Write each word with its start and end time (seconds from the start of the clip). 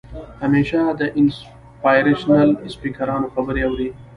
همېشه 0.41 0.79
د 0.99 1.01
انسپارېشنل 1.19 2.49
سپيکرانو 2.73 3.27
خبرې 3.33 3.61
اورئ 3.67 3.89